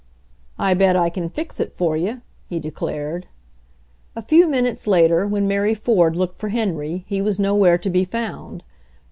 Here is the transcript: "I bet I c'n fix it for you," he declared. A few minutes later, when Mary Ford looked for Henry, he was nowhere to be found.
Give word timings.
"I 0.57 0.73
bet 0.73 0.95
I 0.95 1.11
c'n 1.11 1.29
fix 1.29 1.59
it 1.59 1.71
for 1.71 1.95
you," 1.95 2.21
he 2.49 2.59
declared. 2.59 3.27
A 4.15 4.23
few 4.23 4.47
minutes 4.47 4.87
later, 4.87 5.27
when 5.27 5.47
Mary 5.47 5.75
Ford 5.75 6.15
looked 6.15 6.39
for 6.39 6.49
Henry, 6.49 7.05
he 7.07 7.21
was 7.21 7.37
nowhere 7.37 7.77
to 7.77 7.89
be 7.91 8.03
found. 8.03 8.63